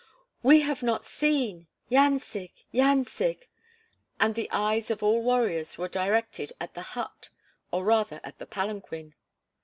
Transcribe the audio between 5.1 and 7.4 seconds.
warriors were directed at the "hut,"